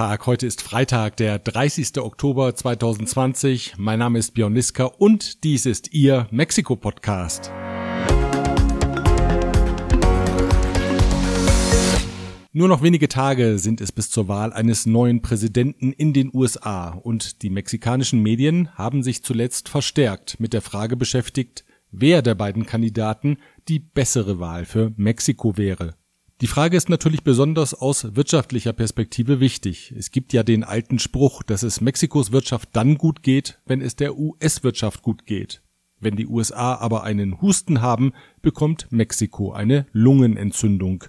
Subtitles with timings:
[0.00, 0.24] Tag.
[0.24, 1.98] Heute ist Freitag, der 30.
[1.98, 3.74] Oktober 2020.
[3.76, 7.52] Mein Name ist Björn Liska und dies ist Ihr Mexiko-Podcast.
[12.54, 16.92] Nur noch wenige Tage sind es bis zur Wahl eines neuen Präsidenten in den USA
[16.92, 22.64] und die mexikanischen Medien haben sich zuletzt verstärkt mit der Frage beschäftigt, wer der beiden
[22.64, 23.36] Kandidaten
[23.68, 25.99] die bessere Wahl für Mexiko wäre.
[26.40, 29.92] Die Frage ist natürlich besonders aus wirtschaftlicher Perspektive wichtig.
[29.94, 33.94] Es gibt ja den alten Spruch, dass es Mexikos Wirtschaft dann gut geht, wenn es
[33.94, 35.60] der US-Wirtschaft gut geht.
[36.00, 41.04] Wenn die USA aber einen Husten haben, bekommt Mexiko eine Lungenentzündung.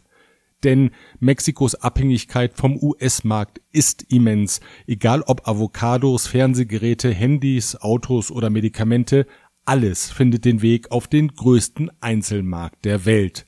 [0.65, 4.59] Denn Mexikos Abhängigkeit vom US-Markt ist immens.
[4.85, 9.25] Egal ob Avocados, Fernsehgeräte, Handys, Autos oder Medikamente,
[9.63, 13.45] alles findet den Weg auf den größten Einzelmarkt der Welt.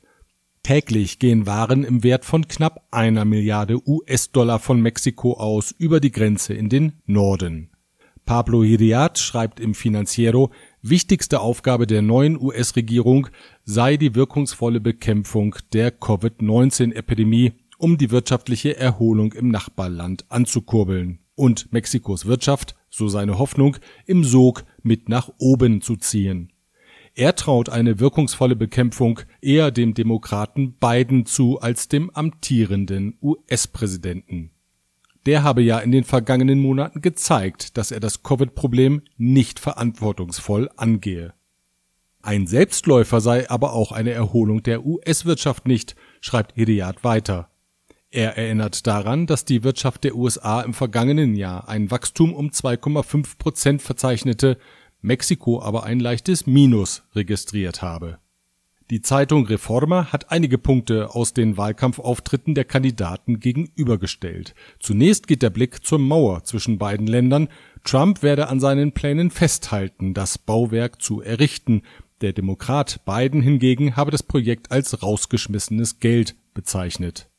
[0.64, 6.12] Täglich gehen Waren im Wert von knapp einer Milliarde US-Dollar von Mexiko aus über die
[6.12, 7.70] Grenze in den Norden.
[8.26, 13.28] Pablo Hiriat schreibt im Financiero, wichtigste Aufgabe der neuen US-Regierung
[13.66, 22.26] sei die wirkungsvolle Bekämpfung der Covid-19-Epidemie, um die wirtschaftliche Erholung im Nachbarland anzukurbeln und Mexikos
[22.26, 23.76] Wirtschaft, so seine Hoffnung,
[24.06, 26.53] im Sog mit nach oben zu ziehen.
[27.16, 34.50] Er traut eine wirkungsvolle Bekämpfung eher dem Demokraten Biden zu als dem amtierenden US-Präsidenten.
[35.28, 41.34] Der habe ja in den vergangenen Monaten gezeigt, dass er das Covid-Problem nicht verantwortungsvoll angehe.
[42.24, 47.50] Ein Selbstläufer sei aber auch eine Erholung der US-Wirtschaft nicht, schreibt Iriad weiter.
[48.10, 53.38] Er erinnert daran, dass die Wirtschaft der USA im vergangenen Jahr ein Wachstum um 2,5
[53.38, 54.58] Prozent verzeichnete,
[55.04, 58.18] Mexiko aber ein leichtes Minus registriert habe.
[58.90, 64.56] Die Zeitung Reforma hat einige Punkte aus den Wahlkampfauftritten der Kandidaten gegenübergestellt.
[64.80, 67.48] Zunächst geht der Blick zur Mauer zwischen beiden Ländern.
[67.84, 71.82] Trump werde an seinen Plänen festhalten, das Bauwerk zu errichten.
[72.22, 77.30] Der Demokrat Biden hingegen habe das Projekt als rausgeschmissenes Geld bezeichnet.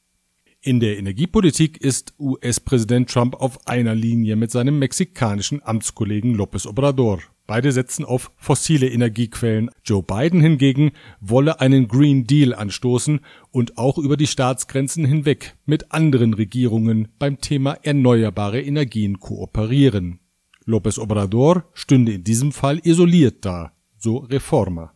[0.67, 7.19] In der Energiepolitik ist US-Präsident Trump auf einer Linie mit seinem mexikanischen Amtskollegen López Obrador.
[7.47, 9.71] Beide setzen auf fossile Energiequellen.
[9.85, 13.21] Joe Biden hingegen wolle einen Green Deal anstoßen
[13.51, 20.21] und auch über die Staatsgrenzen hinweg mit anderen Regierungen beim Thema erneuerbare Energien kooperieren.
[20.67, 24.95] López Obrador stünde in diesem Fall isoliert da, so Reformer.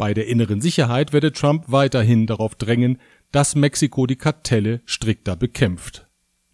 [0.00, 2.96] Bei der inneren Sicherheit werde Trump weiterhin darauf drängen,
[3.32, 6.06] dass Mexiko die Kartelle strikter bekämpft.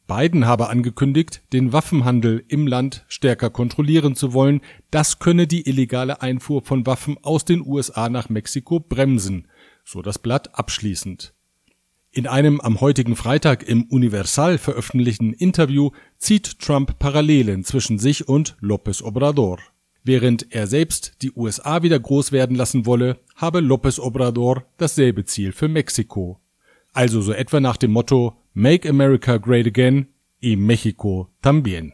[0.07, 4.61] Biden habe angekündigt, den Waffenhandel im Land stärker kontrollieren zu wollen.
[4.91, 9.49] Das könne die illegale Einfuhr von Waffen aus den USA nach Mexiko bremsen,
[9.85, 11.35] so das Blatt abschließend.
[12.13, 18.57] In einem am heutigen Freitag im Universal veröffentlichten Interview zieht Trump Parallelen zwischen sich und
[18.63, 19.59] López Obrador.
[20.05, 25.51] Während er selbst die USA wieder groß werden lassen wolle, habe López Obrador dasselbe Ziel
[25.51, 26.41] für Mexiko.
[26.97, 30.07] Also so etwa nach dem Motto Make America Great Again
[30.41, 31.93] y Mexico también.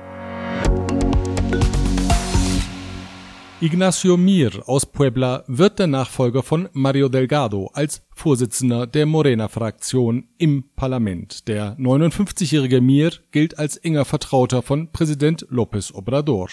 [3.61, 10.71] Ignacio Mir aus Puebla wird der Nachfolger von Mario Delgado als Vorsitzender der Morena-Fraktion im
[10.77, 11.49] Parlament.
[11.49, 16.49] Der 59-jährige Mir gilt als enger Vertrauter von Präsident López Obrador.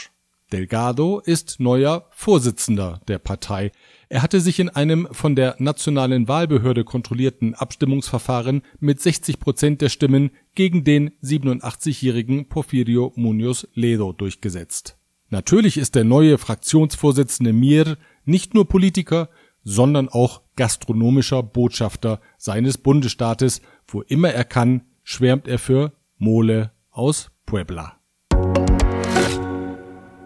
[0.51, 3.71] Delgado ist neuer Vorsitzender der Partei.
[4.09, 9.89] Er hatte sich in einem von der nationalen Wahlbehörde kontrollierten Abstimmungsverfahren mit 60 Prozent der
[9.89, 14.97] Stimmen gegen den 87-jährigen Porfirio Munoz Ledo durchgesetzt.
[15.29, 19.29] Natürlich ist der neue Fraktionsvorsitzende Mir nicht nur Politiker,
[19.63, 23.61] sondern auch gastronomischer Botschafter seines Bundesstaates.
[23.87, 27.99] Wo immer er kann, schwärmt er für Mole aus Puebla.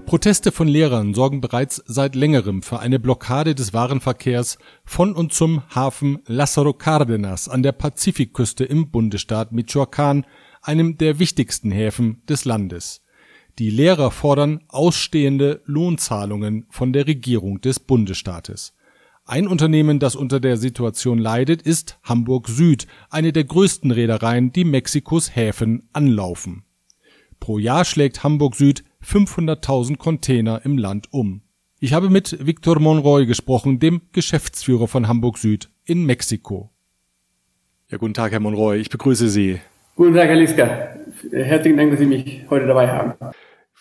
[0.09, 5.61] Proteste von Lehrern sorgen bereits seit längerem für eine Blockade des Warenverkehrs von und zum
[5.69, 10.23] Hafen Lázaro Cárdenas an der Pazifikküste im Bundesstaat Michoacán,
[10.63, 13.03] einem der wichtigsten Häfen des Landes.
[13.59, 18.73] Die Lehrer fordern ausstehende Lohnzahlungen von der Regierung des Bundesstaates.
[19.25, 24.63] Ein Unternehmen, das unter der Situation leidet, ist Hamburg Süd, eine der größten Reedereien, die
[24.63, 26.63] Mexikos Häfen anlaufen.
[27.39, 31.41] Pro Jahr schlägt Hamburg Süd 500.000 Container im Land um.
[31.79, 36.69] Ich habe mit Victor Monroy gesprochen, dem Geschäftsführer von Hamburg Süd in Mexiko.
[37.89, 38.77] Ja, guten Tag, Herr Monroy.
[38.77, 39.59] Ich begrüße Sie.
[39.95, 40.95] Guten Tag, Herr Liska.
[41.31, 43.13] Herzlichen Dank, dass Sie mich heute dabei haben.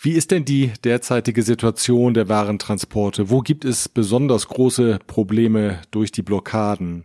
[0.01, 3.29] Wie ist denn die derzeitige Situation der Warentransporte?
[3.29, 7.05] Wo gibt es besonders große Probleme durch die Blockaden?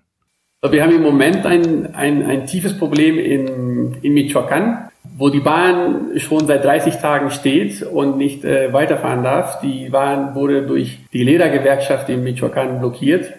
[0.70, 6.18] Wir haben im Moment ein, ein, ein tiefes Problem in, in Michoacán wo die Bahn
[6.18, 9.60] schon seit 30 Tagen steht und nicht äh, weiterfahren darf.
[9.62, 13.34] Die Bahn wurde durch die Ledergewerkschaft in Michoacán blockiert.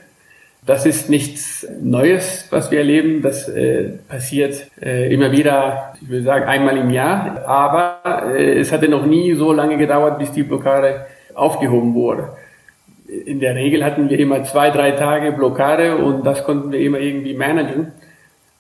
[0.66, 3.20] Das ist nichts Neues, was wir erleben.
[3.20, 7.44] Das äh, passiert äh, immer wieder, ich würde sagen, einmal im Jahr.
[7.46, 12.31] Aber äh, es hatte noch nie so lange gedauert, bis die Blockade aufgehoben wurde.
[13.26, 16.99] In der Regel hatten wir immer zwei, drei Tage Blockade und das konnten wir immer
[16.99, 17.93] irgendwie managen.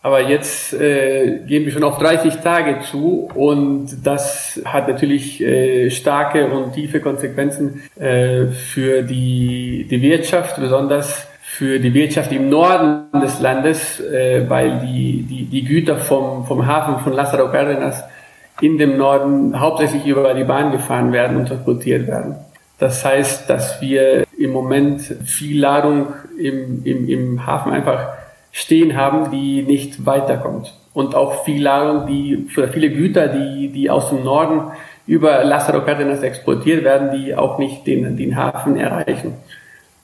[0.04, 5.88] Aber jetzt äh, gehen wir schon auf 30 Tage zu und das hat natürlich äh,
[5.88, 13.18] starke und tiefe Konsequenzen äh, für die, die Wirtschaft, besonders für die Wirtschaft im Norden
[13.18, 18.04] des Landes, äh, weil die, die, die Güter vom, vom Hafen von Lázaro Cárdenas
[18.60, 22.36] in dem Norden hauptsächlich über die Bahn gefahren werden und transportiert werden.
[22.78, 26.08] Das heißt, dass wir im Moment viel Ladung
[26.38, 28.23] im, im, im Hafen einfach
[28.54, 30.72] stehen haben, die nicht weiterkommt.
[30.92, 34.70] Und auch viel Ladung, die viele Güter, die, die aus dem Norden
[35.08, 39.34] über Lázaro Cárdenas exportiert werden, die auch nicht den, den Hafen erreichen.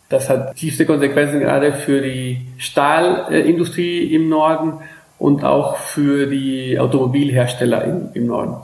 [0.09, 4.81] Das hat tiefste Konsequenzen gerade für die Stahlindustrie im Norden
[5.21, 8.57] und auch für die Automobilhersteller im, im Norden.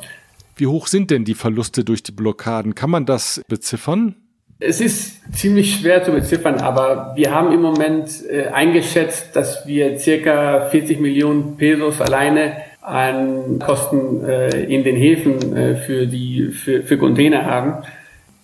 [0.57, 2.75] Wie hoch sind denn die Verluste durch die Blockaden?
[2.75, 4.17] Kann man das beziffern?
[4.59, 9.99] Es ist ziemlich schwer zu beziffern, aber wir haben im Moment äh, eingeschätzt, dass wir
[9.99, 16.83] circa 40 Millionen Pesos alleine an Kosten äh, in den Häfen äh, für die für,
[16.83, 17.85] für Container haben.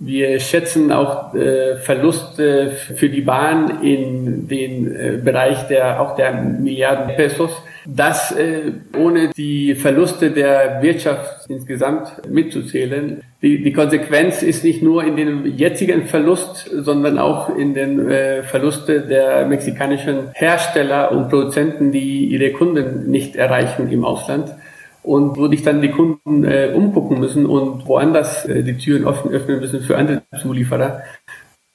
[0.01, 6.35] Wir schätzen auch äh, Verluste für die Bahn in den äh, Bereich der auch der
[6.35, 7.53] Milliarden Pesos.
[7.87, 13.23] Das äh, ohne die Verluste der Wirtschaft insgesamt mitzuzählen.
[13.43, 18.45] Die, die Konsequenz ist nicht nur in dem jetzigen Verlust, sondern auch in den äh,
[18.45, 24.55] Verluste der mexikanischen Hersteller und Produzenten, die ihre Kunden nicht erreichen im Ausland
[25.03, 29.33] und wo sich dann die Kunden äh, umgucken müssen und woanders äh, die Türen offen
[29.33, 31.03] öffnen müssen für andere Zulieferer.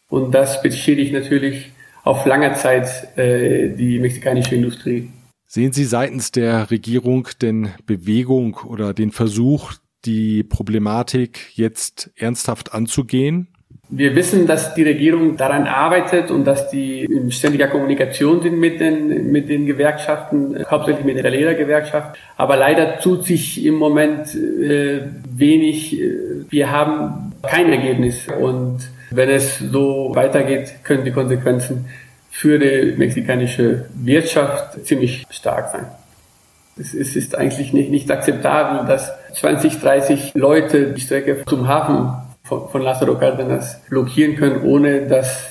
[0.10, 1.72] Und das beschädigt natürlich
[2.06, 5.10] auf langer Zeit äh, die mexikanische Industrie.
[5.46, 9.74] Sehen Sie seitens der Regierung denn Bewegung oder den Versuch,
[10.06, 13.48] die Problematik jetzt ernsthaft anzugehen?
[13.90, 18.82] Wir wissen, dass die Regierung daran arbeitet und dass die in ständiger Kommunikation sind mit
[18.82, 22.18] den, mit den Gewerkschaften, hauptsächlich mit der Lehrergewerkschaft.
[22.36, 26.02] Aber leider tut sich im Moment äh, wenig.
[26.50, 28.28] Wir haben kein Ergebnis.
[28.28, 31.86] Und wenn es so weitergeht, können die Konsequenzen
[32.30, 35.86] für die mexikanische Wirtschaft ziemlich stark sein.
[36.80, 42.70] Es ist eigentlich nicht, nicht akzeptabel, dass 20, 30 Leute die Strecke zum Hafen von,
[42.70, 45.50] von Lázaro Cárdenas blockieren können, ohne dass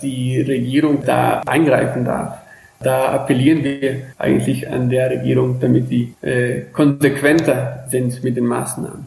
[0.00, 2.38] die Regierung da eingreifen darf.
[2.80, 9.06] Da appellieren wir eigentlich an der Regierung, damit die äh, konsequenter sind mit den Maßnahmen.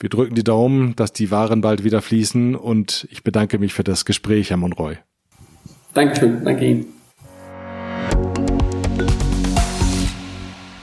[0.00, 3.84] Wir drücken die Daumen, dass die Waren bald wieder fließen und ich bedanke mich für
[3.84, 4.96] das Gespräch, Herr Monroy.
[5.94, 6.97] Dankeschön, danke Ihnen.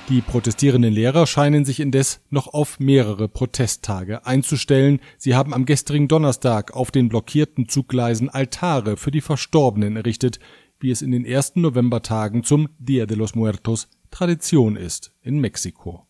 [0.08, 5.00] Die protestierenden Lehrer scheinen sich indes noch auf mehrere Protesttage einzustellen.
[5.18, 10.40] Sie haben am gestrigen Donnerstag auf den blockierten Zuggleisen Altare für die Verstorbenen errichtet,
[10.80, 16.06] wie es in den ersten Novembertagen zum Dia de los Muertos Tradition ist in Mexiko.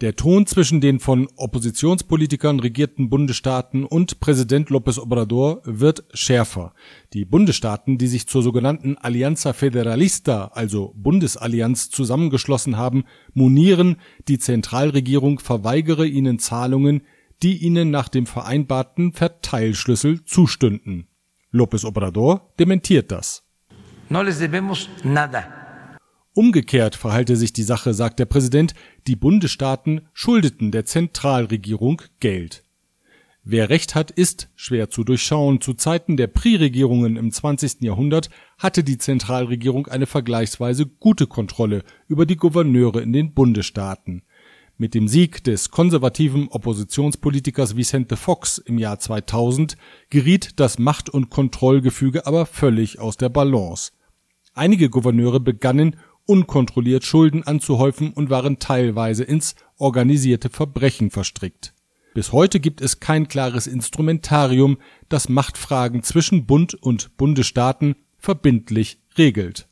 [0.00, 6.72] Der Ton zwischen den von Oppositionspolitikern regierten Bundesstaaten und Präsident López Obrador wird schärfer.
[7.12, 13.96] Die Bundesstaaten, die sich zur sogenannten Alianza Federalista, also Bundesallianz, zusammengeschlossen haben, monieren,
[14.28, 17.02] die Zentralregierung verweigere ihnen Zahlungen,
[17.42, 21.08] die ihnen nach dem vereinbarten Verteilschlüssel zustünden.
[21.52, 23.42] López Obrador dementiert das.
[24.10, 25.57] No les debemos nada.
[26.38, 28.74] Umgekehrt verhalte sich die Sache, sagt der Präsident,
[29.08, 32.62] die Bundesstaaten schuldeten der Zentralregierung Geld.
[33.42, 35.60] Wer Recht hat, ist schwer zu durchschauen.
[35.60, 37.82] Zu Zeiten der Pri-Regierungen im 20.
[37.82, 44.22] Jahrhundert hatte die Zentralregierung eine vergleichsweise gute Kontrolle über die Gouverneure in den Bundesstaaten.
[44.76, 49.76] Mit dem Sieg des konservativen Oppositionspolitikers Vicente Fox im Jahr 2000
[50.08, 53.90] geriet das Macht- und Kontrollgefüge aber völlig aus der Balance.
[54.54, 55.96] Einige Gouverneure begannen
[56.28, 61.72] unkontrolliert Schulden anzuhäufen und waren teilweise ins organisierte Verbrechen verstrickt.
[62.14, 69.68] Bis heute gibt es kein klares Instrumentarium, das Machtfragen zwischen Bund und Bundesstaaten verbindlich regelt.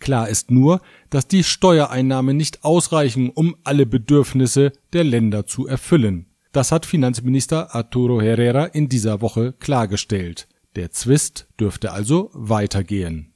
[0.00, 0.80] Klar ist nur,
[1.10, 6.26] dass die Steuereinnahmen nicht ausreichen, um alle Bedürfnisse der Länder zu erfüllen.
[6.50, 10.48] Das hat Finanzminister Arturo Herrera in dieser Woche klargestellt.
[10.74, 13.32] Der Zwist dürfte also weitergehen.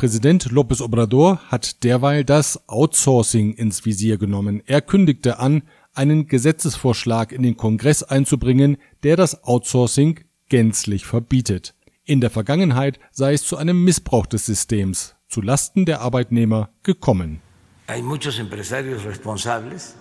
[0.00, 4.62] Präsident López Obrador hat derweil das Outsourcing ins Visier genommen.
[4.64, 11.74] Er kündigte an, einen Gesetzesvorschlag in den Kongress einzubringen, der das Outsourcing gänzlich verbietet.
[12.06, 17.42] In der Vergangenheit sei es zu einem Missbrauch des Systems zu Lasten der Arbeitnehmer gekommen.
[17.86, 19.96] Hay muchos empresarios responsables,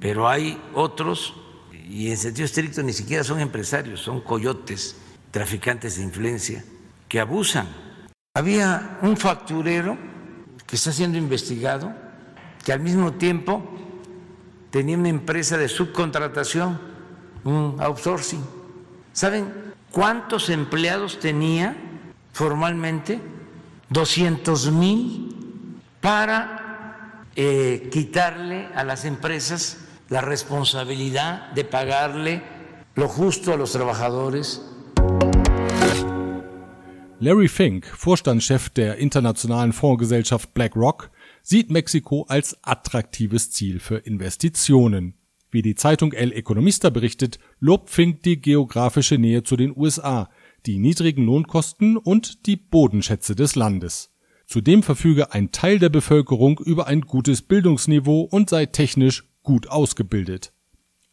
[0.00, 1.32] pero hay otros,
[1.88, 4.96] y en sentido estricto ni siquiera son empresarios, son coyotes,
[5.30, 6.64] traficantes de influencia,
[7.08, 7.83] que abusan
[8.36, 9.96] Había un facturero
[10.66, 11.92] que está siendo investigado
[12.64, 13.62] que al mismo tiempo
[14.70, 16.80] tenía una empresa de subcontratación,
[17.44, 18.44] un outsourcing.
[19.12, 21.76] ¿Saben cuántos empleados tenía
[22.32, 23.20] formalmente?
[23.90, 32.42] 200 mil para eh, quitarle a las empresas la responsabilidad de pagarle
[32.96, 34.60] lo justo a los trabajadores
[37.24, 41.10] Larry Fink, Vorstandschef der internationalen Fondsgesellschaft BlackRock,
[41.42, 45.14] sieht Mexiko als attraktives Ziel für Investitionen.
[45.50, 50.28] Wie die Zeitung El Economista berichtet, lobt Fink die geografische Nähe zu den USA,
[50.66, 54.12] die niedrigen Lohnkosten und die Bodenschätze des Landes.
[54.46, 60.52] Zudem verfüge ein Teil der Bevölkerung über ein gutes Bildungsniveau und sei technisch gut ausgebildet.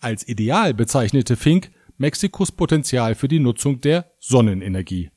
[0.02, 5.10] Als ideal bezeichnete Fink Mexikos Potenzial für die Nutzung der Sonnenenergie.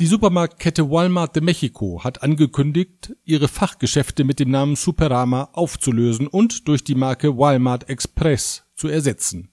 [0.00, 6.66] Die Supermarktkette Walmart de Mexico hat angekündigt, ihre Fachgeschäfte mit dem Namen Superama aufzulösen und
[6.66, 9.50] durch die Marke Walmart Express zu ersetzen.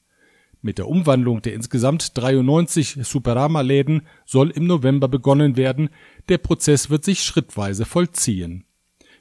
[0.63, 5.89] Mit der Umwandlung der insgesamt 93 Superama-Läden soll im November begonnen werden.
[6.27, 8.65] Der Prozess wird sich schrittweise vollziehen.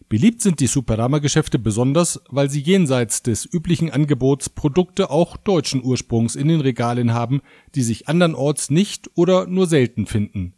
[0.08, 6.34] Beliebt sind die Superama-Geschäfte besonders, weil sie jenseits des üblichen Angebots Produkte auch deutschen Ursprungs
[6.34, 7.42] in den Regalen haben,
[7.74, 10.54] die sich andernorts nicht oder nur selten finden.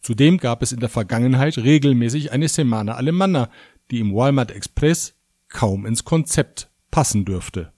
[0.00, 3.50] Zudem gab es in der Vergangenheit regelmäßig eine Semana Alemanna,
[3.90, 5.14] die im Walmart Express
[5.48, 7.72] kaum ins Konzept passen dürfte.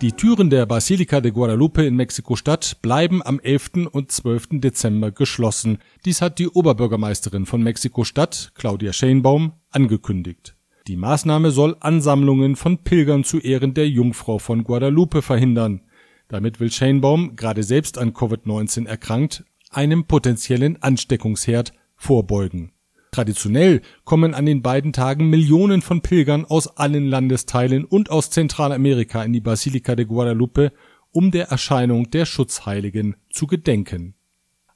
[0.00, 3.88] Die Türen der Basilica de Guadalupe in Mexiko-Stadt bleiben am 11.
[3.90, 4.60] und 12.
[4.60, 5.78] Dezember geschlossen.
[6.04, 10.54] Dies hat die Oberbürgermeisterin von Mexiko-Stadt, Claudia Schenbaum, angekündigt.
[10.86, 15.80] Die Maßnahme soll Ansammlungen von Pilgern zu Ehren der Jungfrau von Guadalupe verhindern.
[16.28, 22.72] Damit will Schenbaum, gerade selbst an Covid-19 erkrankt, einem potenziellen Ansteckungsherd vorbeugen.
[23.10, 29.22] Traditionell kommen an den beiden Tagen Millionen von Pilgern aus allen Landesteilen und aus Zentralamerika
[29.22, 30.72] in die Basilika de Guadalupe,
[31.10, 34.14] um der Erscheinung der Schutzheiligen zu gedenken.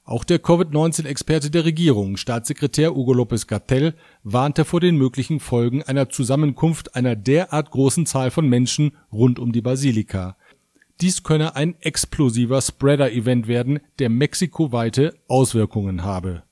[0.05, 6.09] Auch der Covid-19-Experte der Regierung, Staatssekretär Hugo López Gatell, warnte vor den möglichen Folgen einer
[6.09, 10.35] Zusammenkunft einer derart großen Zahl von Menschen rund um die Basilika.
[11.03, 16.43] Dies könne ein explosiver Spreader-Event werden, der mexikoweite Auswirkungen habe.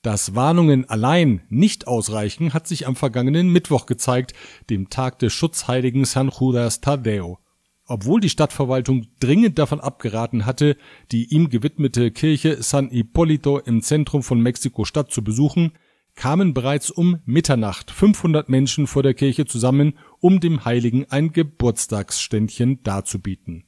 [0.00, 4.32] Dass Warnungen allein nicht ausreichen, hat sich am vergangenen Mittwoch gezeigt,
[4.70, 7.40] dem Tag des Schutzheiligen San Judas Tadeo.
[7.84, 10.78] Obwohl die Stadtverwaltung dringend davon abgeraten hatte,
[11.12, 15.72] die ihm gewidmete Kirche San Hipólito im Zentrum von Mexiko-Stadt zu besuchen,
[16.14, 22.82] kamen bereits um Mitternacht 500 Menschen vor der Kirche zusammen, um dem Heiligen ein Geburtstagsständchen
[22.82, 23.66] darzubieten.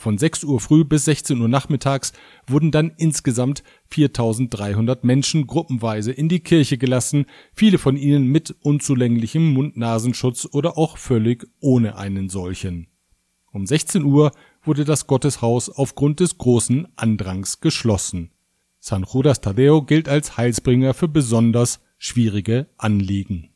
[0.00, 2.12] Von 6 Uhr früh bis 16 Uhr nachmittags
[2.46, 9.52] wurden dann insgesamt 4300 Menschen gruppenweise in die Kirche gelassen, viele von ihnen mit unzulänglichem
[9.52, 12.86] Mund-Nasenschutz oder auch völlig ohne einen solchen.
[13.50, 14.30] Um 16 Uhr
[14.62, 18.30] wurde das Gotteshaus aufgrund des großen Andrangs geschlossen.
[18.78, 23.50] San Judas Tadeo gilt als Heilsbringer für besonders schwierige Anliegen.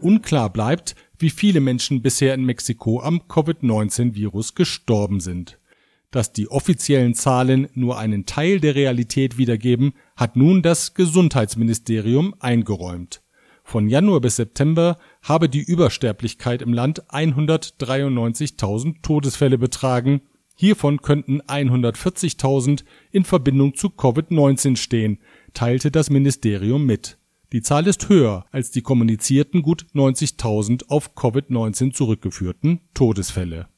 [0.00, 5.58] Unklar bleibt, wie viele Menschen bisher in Mexiko am Covid-19-Virus gestorben sind.
[6.10, 13.22] Dass die offiziellen Zahlen nur einen Teil der Realität wiedergeben, hat nun das Gesundheitsministerium eingeräumt.
[13.64, 20.20] Von Januar bis September habe die Übersterblichkeit im Land 193.000 Todesfälle betragen,
[20.54, 25.18] hiervon könnten 140.000 in Verbindung zu Covid-19 stehen,
[25.52, 27.18] teilte das Ministerium mit
[27.52, 33.68] die Zahl ist höher als die kommunizierten gut 90.000 auf Covid-19 zurückgeführten Todesfälle.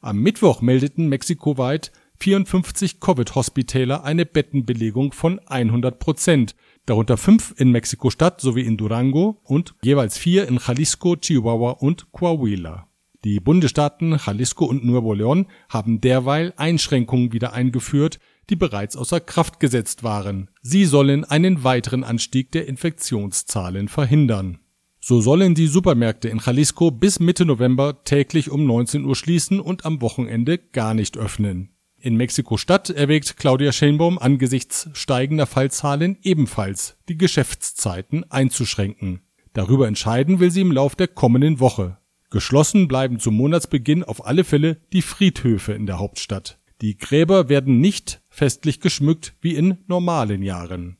[0.00, 6.54] Am Mittwoch meldeten mexikoweit 54 Covid-Hospitäler eine Bettenbelegung von 100 Prozent,
[6.84, 12.88] darunter fünf in Mexiko-Stadt sowie in Durango und jeweils vier in Jalisco, Chihuahua und Coahuila.
[13.24, 18.18] Die Bundesstaaten Jalisco und Nuevo León haben derweil Einschränkungen wieder eingeführt,
[18.50, 20.50] die bereits außer Kraft gesetzt waren.
[20.60, 24.58] Sie sollen einen weiteren Anstieg der Infektionszahlen verhindern.
[25.00, 29.86] So sollen die Supermärkte in Jalisco bis Mitte November täglich um 19 Uhr schließen und
[29.86, 31.70] am Wochenende gar nicht öffnen.
[32.02, 39.20] In Mexiko-Stadt erwägt Claudia Sheinbaum angesichts steigender Fallzahlen ebenfalls, die Geschäftszeiten einzuschränken.
[39.52, 41.98] Darüber entscheiden will sie im Lauf der kommenden Woche.
[42.30, 46.59] Geschlossen bleiben zum Monatsbeginn auf alle Fälle die Friedhöfe in der Hauptstadt.
[46.80, 50.96] Die Gräber werden nicht festlich geschmückt wie in normalen Jahren.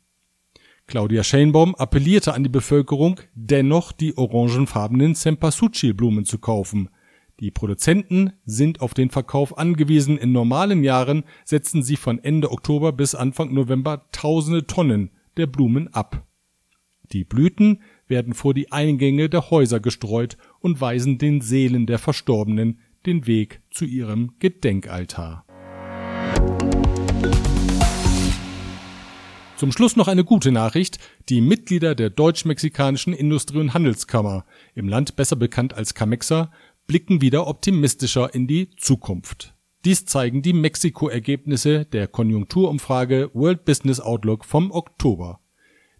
[0.87, 6.91] Claudia Schenbaum appellierte an die Bevölkerung, dennoch die orangenfarbenen Cempasúchil-Blumen zu kaufen.
[7.39, 10.19] Die Produzenten sind auf den Verkauf angewiesen.
[10.19, 15.89] In normalen Jahren setzen sie von Ende Oktober bis Anfang November tausende Tonnen der Blumen
[15.95, 16.27] ab.
[17.13, 22.81] Die Blüten werden vor die Eingänge der Häuser gestreut und weisen den Seelen der Verstorbenen
[23.07, 25.47] den Weg zu ihrem Gedenkaltar.
[29.61, 30.99] Zum Schluss noch eine gute Nachricht.
[31.29, 36.51] Die Mitglieder der Deutsch-Mexikanischen Industrie- und Handelskammer, im Land besser bekannt als Camexa,
[36.87, 39.55] blicken wieder optimistischer in die Zukunft.
[39.85, 45.41] Dies zeigen die Mexiko-Ergebnisse der Konjunkturumfrage World Business Outlook vom Oktober.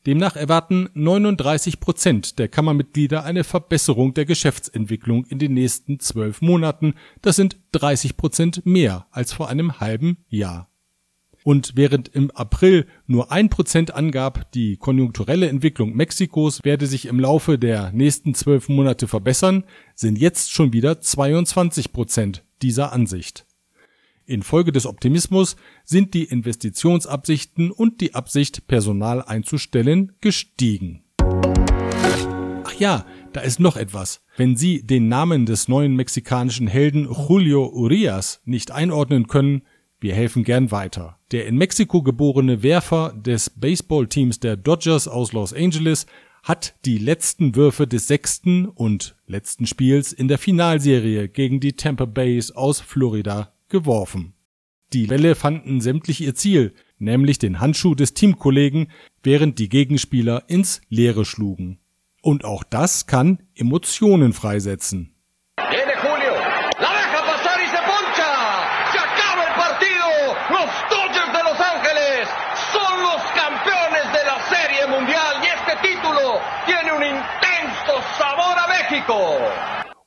[0.07, 6.95] Demnach erwarten 39 Prozent der Kammermitglieder eine Verbesserung der Geschäftsentwicklung in den nächsten zwölf Monaten.
[7.21, 10.70] Das sind 30 Prozent mehr als vor einem halben Jahr.
[11.43, 17.19] Und während im April nur ein Prozent angab, die konjunkturelle Entwicklung Mexikos werde sich im
[17.19, 23.47] Laufe der nächsten zwölf Monate verbessern, sind jetzt schon wieder 22 Prozent dieser Ansicht.
[24.27, 31.03] Infolge des Optimismus sind die Investitionsabsichten und die Absicht, Personal einzustellen, gestiegen.
[32.65, 34.23] Ach ja, da ist noch etwas.
[34.37, 39.63] Wenn Sie den Namen des neuen mexikanischen Helden Julio Urias nicht einordnen können,
[40.01, 41.19] wir helfen gern weiter.
[41.31, 46.07] Der in Mexiko geborene Werfer des Baseballteams der Dodgers aus Los Angeles
[46.43, 52.07] hat die letzten Würfe des sechsten und letzten Spiels in der Finalserie gegen die Tampa
[52.07, 54.33] Bays aus Florida geworfen.
[54.93, 58.89] Die Bälle fanden sämtlich ihr Ziel, nämlich den Handschuh des Teamkollegen,
[59.23, 61.79] während die Gegenspieler ins Leere schlugen.
[62.23, 65.15] Und auch das kann Emotionen freisetzen.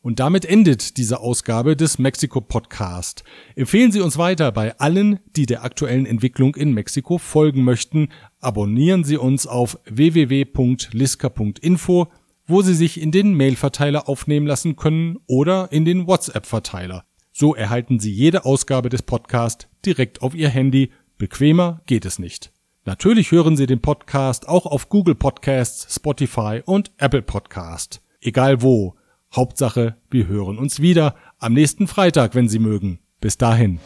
[0.04, 3.24] Und damit endet diese Ausgabe des Mexiko Podcast.
[3.56, 8.10] Empfehlen Sie uns weiter bei allen, die der aktuellen Entwicklung in Mexiko folgen möchten.
[8.42, 12.08] Abonnieren Sie uns auf www.liska.info,
[12.46, 17.06] wo Sie sich in den Mailverteiler aufnehmen lassen können oder in den WhatsApp-Verteiler.
[17.32, 20.92] So erhalten Sie jede Ausgabe des Podcasts direkt auf Ihr Handy.
[21.18, 22.52] Bequemer geht es nicht.
[22.84, 28.03] Natürlich hören Sie den Podcast auch auf Google Podcasts, Spotify und Apple Podcast.
[28.24, 28.96] Egal wo.
[29.36, 33.00] Hauptsache, wir hören uns wieder am nächsten Freitag, wenn Sie mögen.
[33.20, 33.80] Bis dahin.